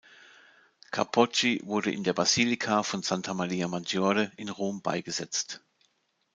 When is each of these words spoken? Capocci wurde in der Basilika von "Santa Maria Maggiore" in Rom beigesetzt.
Capocci 0.89 1.61
wurde 1.63 1.91
in 1.91 2.03
der 2.03 2.13
Basilika 2.13 2.81
von 2.81 3.03
"Santa 3.03 3.35
Maria 3.35 3.67
Maggiore" 3.67 4.31
in 4.35 4.49
Rom 4.49 4.81
beigesetzt. 4.81 5.61